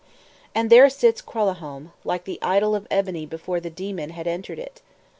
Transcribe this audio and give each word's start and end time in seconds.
And 0.55 0.71
there 0.71 0.89
sits 0.89 1.21
the 1.21 1.27
Kralahome, 1.27 1.91
like 2.03 2.23
the 2.23 2.39
idol 2.41 2.73
of 2.73 2.87
ebony 2.89 3.27
before 3.27 3.59
the 3.59 3.69
demon 3.69 4.09
had 4.09 4.25
entered 4.25 4.57
it! 4.57 4.81